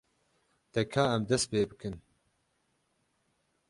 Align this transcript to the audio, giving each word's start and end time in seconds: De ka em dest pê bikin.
De 0.73 0.81
ka 0.93 1.03
em 1.15 1.21
dest 1.29 1.47
pê 1.51 1.61
bikin. 1.69 1.95